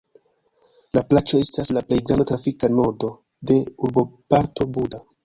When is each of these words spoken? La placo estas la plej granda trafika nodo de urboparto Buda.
La 0.97 1.01
placo 1.11 1.41
estas 1.47 1.69
la 1.77 1.83
plej 1.89 1.99
granda 2.07 2.25
trafika 2.31 2.71
nodo 2.79 3.11
de 3.51 3.59
urboparto 3.89 4.69
Buda. 4.79 5.03